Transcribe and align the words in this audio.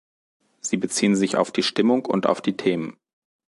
Sie 0.61 0.77
beziehen 0.77 1.15
sich 1.15 1.35
auf 1.37 1.51
die 1.51 1.61
Stimmung 1.61 2.07
und 2.07 2.25
auf 2.25 2.41
die 2.41 2.57
Themen. 2.57 2.97